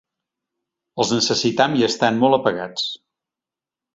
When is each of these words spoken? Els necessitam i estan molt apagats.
Els 1.03 1.11
necessitam 1.15 1.77
i 1.81 1.85
estan 1.89 2.19
molt 2.23 2.37
apagats. 2.39 2.87